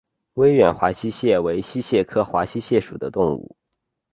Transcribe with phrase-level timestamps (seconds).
[0.33, 3.55] 威远华溪蟹为溪蟹科华溪蟹属的动物。